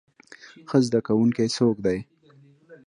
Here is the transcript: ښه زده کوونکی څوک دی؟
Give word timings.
ښه 0.69 0.77
زده 0.87 0.99
کوونکی 1.07 1.47
څوک 1.57 1.75
دی؟ 1.85 1.97